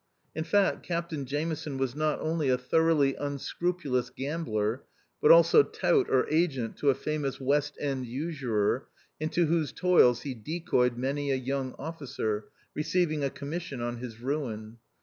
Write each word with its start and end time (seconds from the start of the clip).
In 0.33 0.43
fact, 0.43 0.81
Captain 0.81 1.27
Jameson 1.27 1.77
was 1.77 1.95
not 1.95 2.19
only 2.21 2.49
a 2.49 2.57
thoroughly 2.57 3.13
unscrup 3.19 3.81
ulous 3.81 4.09
gambler, 4.11 4.83
but 5.21 5.29
also" 5.29 5.61
tout" 5.81 6.09
or 6.09 6.27
agent 6.27 6.75
to 6.77 6.89
a 6.89 6.95
famous 6.95 7.39
west 7.39 7.77
end 7.79 8.07
usurer, 8.07 8.87
into 9.19 9.45
whose 9.45 9.71
toils 9.71 10.23
he 10.23 10.33
decoyed 10.33 10.97
many 10.97 11.29
a 11.31 11.35
young 11.35 11.75
officer, 11.77 12.45
receiving 12.73 13.23
a 13.23 13.29
commission 13.29 13.79
on 13.79 13.97
his 13.97 14.19
ruin. 14.19 14.77